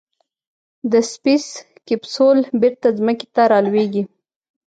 [0.91, 1.45] د سپېس
[1.87, 4.03] کیپسول بېرته ځمکې ته رالوېږي.